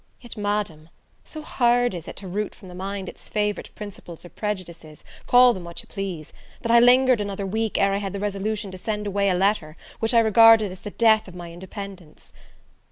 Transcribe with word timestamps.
Yet, 0.19 0.35
Madam, 0.35 0.89
so 1.23 1.43
hard 1.43 1.93
is 1.93 2.07
it 2.07 2.15
to 2.15 2.27
root 2.27 2.55
from 2.55 2.69
the 2.69 2.73
mind 2.73 3.07
its 3.07 3.29
favourite 3.29 3.69
principles 3.75 4.25
or 4.25 4.29
prejudices, 4.29 5.03
call 5.27 5.53
them 5.53 5.63
which 5.65 5.83
you 5.83 5.87
please, 5.87 6.33
that 6.63 6.71
I 6.71 6.79
lingered 6.79 7.21
another 7.21 7.45
week 7.45 7.77
ere 7.77 7.93
I 7.93 7.97
had 7.97 8.11
the 8.13 8.19
resolution 8.19 8.71
to 8.71 8.79
send 8.79 9.05
away 9.05 9.29
a 9.29 9.35
letter, 9.35 9.77
which 9.99 10.15
I 10.15 10.19
regarded 10.21 10.71
as 10.71 10.81
the 10.81 10.89
death 10.89 11.27
of 11.27 11.35
my 11.35 11.51
independence. 11.51 12.33